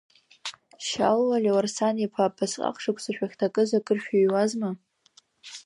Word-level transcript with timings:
Шьалуа 0.87 1.37
Леуарсан-иԥа, 1.43 2.23
абасҟак 2.27 2.77
шықәса 2.83 3.11
шәахьҭакыз 3.15 3.69
акыр 3.77 3.97
шәыҩуазма? 4.03 4.69